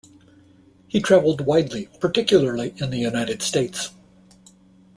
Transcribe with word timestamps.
He 0.87 0.99
travelled 0.99 1.41
widely, 1.45 1.87
particularly 1.99 2.73
in 2.77 2.89
the 2.89 2.97
United 2.97 3.43
States. 3.43 3.91